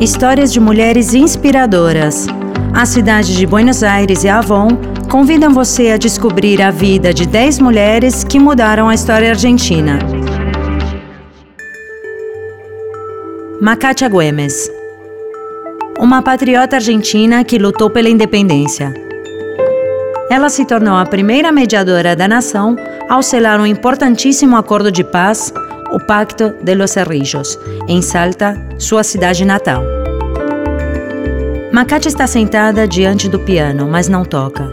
Histórias 0.00 0.50
de 0.50 0.58
mulheres 0.58 1.12
inspiradoras. 1.12 2.26
A 2.72 2.86
cidade 2.86 3.36
de 3.36 3.46
Buenos 3.46 3.82
Aires 3.82 4.24
e 4.24 4.30
Avon 4.30 4.68
convidam 5.10 5.52
você 5.52 5.90
a 5.90 5.98
descobrir 5.98 6.62
a 6.62 6.70
vida 6.70 7.12
de 7.12 7.26
10 7.26 7.58
mulheres 7.58 8.24
que 8.24 8.38
mudaram 8.38 8.88
a 8.88 8.94
história 8.94 9.28
argentina. 9.28 9.98
Macacha 13.60 14.08
Güemes 14.08 14.70
Uma 15.98 16.22
patriota 16.22 16.76
argentina 16.76 17.44
que 17.44 17.58
lutou 17.58 17.90
pela 17.90 18.08
independência. 18.08 18.94
Ela 20.30 20.48
se 20.48 20.64
tornou 20.64 20.96
a 20.96 21.04
primeira 21.04 21.52
mediadora 21.52 22.16
da 22.16 22.26
nação 22.26 22.74
ao 23.06 23.22
selar 23.22 23.60
um 23.60 23.66
importantíssimo 23.66 24.56
acordo 24.56 24.90
de 24.90 25.04
paz 25.04 25.52
o 25.92 25.98
Pacto 25.98 26.54
de 26.62 26.74
los 26.74 26.92
Cerrillos, 26.92 27.58
em 27.88 28.00
Salta, 28.00 28.56
sua 28.78 29.02
cidade 29.02 29.44
natal. 29.44 29.82
Macate 31.72 32.08
está 32.08 32.26
sentada 32.26 32.86
diante 32.86 33.28
do 33.28 33.38
piano, 33.38 33.88
mas 33.88 34.08
não 34.08 34.24
toca. 34.24 34.68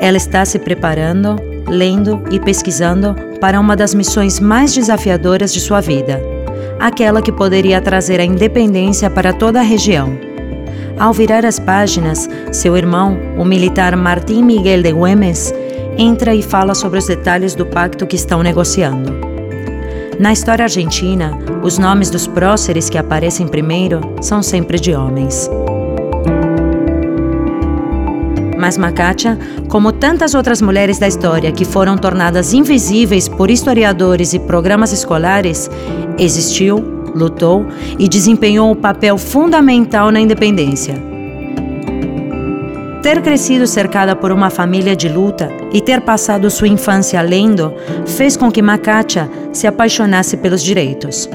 Ela 0.00 0.16
está 0.16 0.44
se 0.44 0.58
preparando, 0.58 1.36
lendo 1.68 2.22
e 2.30 2.40
pesquisando 2.40 3.14
para 3.40 3.60
uma 3.60 3.76
das 3.76 3.94
missões 3.94 4.40
mais 4.40 4.74
desafiadoras 4.74 5.52
de 5.52 5.60
sua 5.60 5.80
vida, 5.80 6.20
aquela 6.78 7.22
que 7.22 7.32
poderia 7.32 7.80
trazer 7.80 8.20
a 8.20 8.24
independência 8.24 9.08
para 9.08 9.32
toda 9.32 9.60
a 9.60 9.64
região. 9.64 10.18
Ao 10.98 11.12
virar 11.12 11.44
as 11.44 11.58
páginas, 11.58 12.28
seu 12.52 12.76
irmão, 12.76 13.18
o 13.38 13.44
militar 13.44 13.96
Martim 13.96 14.42
Miguel 14.42 14.82
de 14.82 14.92
Güemes, 14.92 15.52
entra 15.96 16.34
e 16.34 16.42
fala 16.42 16.74
sobre 16.74 16.98
os 16.98 17.06
detalhes 17.06 17.54
do 17.54 17.66
pacto 17.66 18.06
que 18.06 18.16
estão 18.16 18.42
negociando. 18.42 19.31
Na 20.18 20.32
história 20.32 20.64
argentina, 20.64 21.38
os 21.62 21.78
nomes 21.78 22.10
dos 22.10 22.26
próceres 22.26 22.88
que 22.90 22.98
aparecem 22.98 23.48
primeiro 23.48 24.00
são 24.20 24.42
sempre 24.42 24.78
de 24.78 24.94
homens. 24.94 25.50
Mas 28.58 28.78
Macacha, 28.78 29.36
como 29.68 29.90
tantas 29.90 30.34
outras 30.34 30.62
mulheres 30.62 30.98
da 30.98 31.08
história 31.08 31.50
que 31.50 31.64
foram 31.64 31.96
tornadas 31.96 32.52
invisíveis 32.52 33.28
por 33.28 33.50
historiadores 33.50 34.34
e 34.34 34.38
programas 34.38 34.92
escolares, 34.92 35.68
existiu, 36.16 36.76
lutou 37.14 37.66
e 37.98 38.06
desempenhou 38.06 38.70
um 38.70 38.76
papel 38.76 39.18
fundamental 39.18 40.12
na 40.12 40.20
independência. 40.20 41.11
Ter 43.02 43.20
crescido 43.20 43.66
cercada 43.66 44.14
por 44.14 44.30
uma 44.30 44.48
família 44.48 44.94
de 44.94 45.08
luta 45.08 45.50
e 45.72 45.80
ter 45.80 46.00
passado 46.02 46.48
sua 46.48 46.68
infância 46.68 47.20
lendo 47.20 47.74
fez 48.06 48.36
com 48.36 48.50
que 48.50 48.62
Macacha 48.62 49.28
se 49.52 49.66
apaixonasse 49.66 50.36
pelos 50.36 50.62
direitos. 50.62 51.28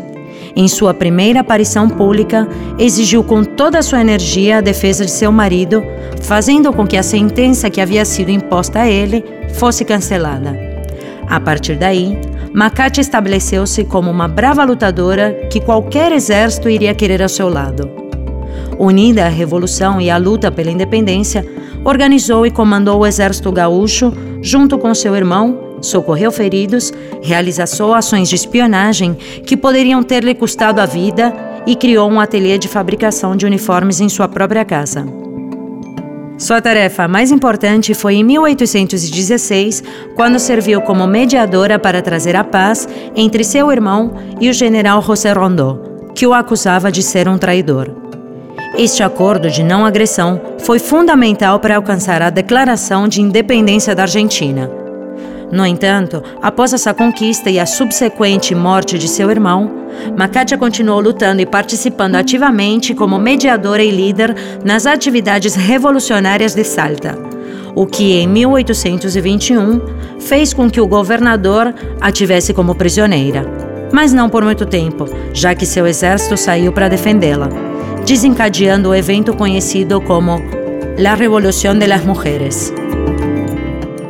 Em 0.55 0.67
sua 0.69 0.93
primeira 0.93 1.41
aparição 1.41 1.89
pública, 1.89 2.47
exigiu 2.79 3.21
com 3.21 3.43
toda 3.43 3.79
a 3.79 3.83
sua 3.83 3.99
energia 3.99 4.57
a 4.57 4.61
defesa 4.61 5.03
de 5.03 5.11
seu 5.11 5.29
marido, 5.29 5.83
fazendo 6.21 6.71
com 6.71 6.87
que 6.87 6.95
a 6.95 7.03
sentença 7.03 7.69
que 7.69 7.81
havia 7.81 8.05
sido 8.05 8.31
imposta 8.31 8.79
a 8.79 8.89
ele 8.89 9.23
fosse 9.55 9.83
cancelada. 9.83 10.57
A 11.27 11.39
partir 11.39 11.75
daí, 11.75 12.17
Macacha 12.53 13.01
estabeleceu-se 13.01 13.83
como 13.83 14.09
uma 14.09 14.27
brava 14.27 14.63
lutadora 14.63 15.47
que 15.51 15.59
qualquer 15.59 16.13
exército 16.13 16.69
iria 16.69 16.95
querer 16.95 17.21
ao 17.21 17.29
seu 17.29 17.49
lado. 17.49 18.06
Unida 18.79 19.25
à 19.25 19.29
revolução 19.29 19.99
e 19.99 20.09
à 20.09 20.17
luta 20.17 20.51
pela 20.51 20.71
independência, 20.71 21.45
organizou 21.83 22.45
e 22.45 22.51
comandou 22.51 22.99
o 22.99 23.05
exército 23.05 23.51
gaúcho 23.51 24.13
junto 24.41 24.77
com 24.77 24.93
seu 24.93 25.15
irmão, 25.15 25.77
socorreu 25.81 26.31
feridos, 26.31 26.93
realizou 27.21 27.93
ações 27.93 28.29
de 28.29 28.35
espionagem 28.35 29.15
que 29.45 29.57
poderiam 29.57 30.03
ter-lhe 30.03 30.35
custado 30.35 30.81
a 30.81 30.85
vida 30.85 31.33
e 31.65 31.75
criou 31.75 32.09
um 32.09 32.19
ateliê 32.19 32.57
de 32.57 32.67
fabricação 32.67 33.35
de 33.35 33.45
uniformes 33.45 33.99
em 33.99 34.09
sua 34.09 34.27
própria 34.27 34.63
casa. 34.63 35.05
Sua 36.37 36.61
tarefa 36.61 37.07
mais 37.07 37.31
importante 37.31 37.95
foi 37.95 38.15
em 38.15 38.23
1816, 38.23 39.83
quando 40.15 40.37
serviu 40.37 40.81
como 40.81 41.07
mediadora 41.07 41.79
para 41.79 42.01
trazer 42.01 42.35
a 42.35 42.43
paz 42.43 42.87
entre 43.15 43.43
seu 43.43 43.71
irmão 43.71 44.13
e 44.39 44.47
o 44.49 44.53
general 44.53 45.01
José 45.01 45.31
Rondó, 45.33 45.79
que 46.13 46.27
o 46.27 46.33
acusava 46.33 46.91
de 46.91 47.01
ser 47.01 47.27
um 47.27 47.39
traidor. 47.39 48.06
Este 48.75 49.01
acordo 49.01 49.49
de 49.49 49.63
não 49.63 49.85
agressão 49.85 50.39
foi 50.59 50.77
fundamental 50.77 51.59
para 51.59 51.75
alcançar 51.75 52.21
a 52.21 52.29
declaração 52.29 53.07
de 53.07 53.21
independência 53.21 53.95
da 53.95 54.03
Argentina. 54.03 54.69
No 55.51 55.65
entanto, 55.65 56.21
após 56.41 56.73
essa 56.73 56.93
conquista 56.93 57.49
e 57.49 57.59
a 57.59 57.65
subsequente 57.65 58.53
morte 58.53 58.99
de 58.99 59.07
seu 59.07 59.31
irmão, 59.31 59.71
Macacha 60.17 60.57
continuou 60.57 60.99
lutando 60.99 61.41
e 61.41 61.45
participando 61.45 62.15
ativamente 62.15 62.93
como 62.93 63.17
mediadora 63.17 63.81
e 63.81 63.89
líder 63.89 64.35
nas 64.63 64.85
atividades 64.85 65.55
revolucionárias 65.55 66.53
de 66.53 66.63
Salta, 66.63 67.17
o 67.73 67.85
que 67.87 68.19
em 68.19 68.27
1821 68.27 70.19
fez 70.19 70.53
com 70.53 70.69
que 70.69 70.81
o 70.81 70.87
governador 70.87 71.73
a 72.01 72.11
tivesse 72.11 72.53
como 72.53 72.75
prisioneira. 72.75 73.45
Mas 73.91 74.11
não 74.11 74.29
por 74.29 74.43
muito 74.43 74.65
tempo, 74.65 75.05
já 75.33 75.55
que 75.55 75.65
seu 75.65 75.87
exército 75.87 76.35
saiu 76.35 76.73
para 76.73 76.89
defendê-la 76.89 77.66
desencadeando 78.05 78.89
o 78.89 78.95
evento 78.95 79.33
conhecido 79.35 80.01
como 80.01 80.41
La 80.97 81.15
Revolución 81.15 81.79
de 81.79 81.87
las 81.87 82.05
Mujeres. 82.05 82.73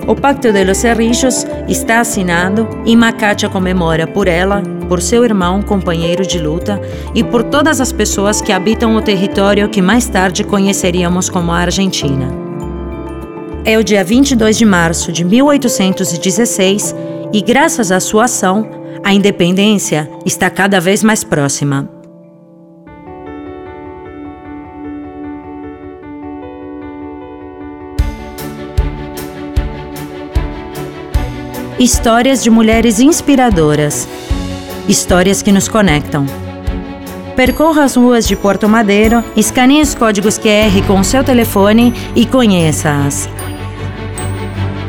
O 0.07 0.15
Pacto 0.15 0.53
de 0.53 0.63
los 0.63 0.77
Cerrillos 0.77 1.45
está 1.67 1.99
assinado 1.99 2.69
e 2.85 2.95
Macacha 2.95 3.49
comemora 3.49 4.07
por 4.07 4.29
ela, 4.29 4.63
por 4.87 5.01
seu 5.01 5.25
irmão, 5.25 5.61
companheiro 5.61 6.25
de 6.25 6.39
luta 6.39 6.81
e 7.13 7.25
por 7.25 7.43
todas 7.43 7.81
as 7.81 7.91
pessoas 7.91 8.41
que 8.41 8.53
habitam 8.53 8.95
o 8.95 9.01
território 9.01 9.67
que 9.67 9.81
mais 9.81 10.07
tarde 10.07 10.45
conheceríamos 10.45 11.29
como 11.29 11.51
a 11.51 11.57
Argentina. 11.57 12.29
É 13.65 13.77
o 13.77 13.83
dia 13.83 14.01
22 14.01 14.57
de 14.57 14.65
março 14.65 15.11
de 15.11 15.25
1816 15.25 16.95
e, 17.33 17.41
graças 17.41 17.91
à 17.91 17.99
sua 17.99 18.23
ação, 18.23 18.65
a 19.03 19.13
independência 19.13 20.09
está 20.25 20.49
cada 20.49 20.79
vez 20.79 21.03
mais 21.03 21.25
próxima. 21.25 21.96
Histórias 31.79 32.43
de 32.43 32.49
mulheres 32.49 32.99
inspiradoras. 32.99 34.07
Histórias 34.87 35.43
que 35.43 35.51
nos 35.51 35.67
conectam. 35.67 36.25
Percorra 37.35 37.83
as 37.83 37.95
ruas 37.95 38.27
de 38.27 38.35
Porto 38.35 38.67
Madeiro, 38.67 39.23
escaneie 39.35 39.83
os 39.83 39.93
códigos 39.93 40.39
QR 40.39 40.87
com 40.87 40.99
o 40.99 41.03
seu 41.03 41.23
telefone 41.23 41.93
e 42.15 42.25
conheça-as. 42.25 43.29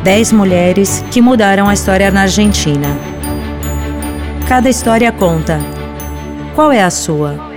10 0.03 0.33
mulheres 0.33 1.05
que 1.11 1.21
mudaram 1.21 1.69
a 1.69 1.75
história 1.75 2.11
na 2.11 2.23
Argentina. 2.23 2.89
Cada 4.49 4.71
história 4.71 5.13
conta. 5.13 5.61
Qual 6.55 6.73
é 6.73 6.83
a 6.83 6.89
sua? 6.89 7.48